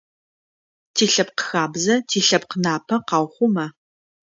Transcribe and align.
Тилъэпкъхабзэ, 0.95 1.95
тилъэпкънапэ 2.09 2.95
къаухъума? 3.07 3.65